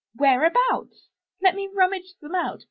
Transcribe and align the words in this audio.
"Whereabouts? 0.17 1.09
Let 1.43 1.53
me 1.53 1.69
rummage 1.71 2.15
them 2.21 2.33
out. 2.33 2.59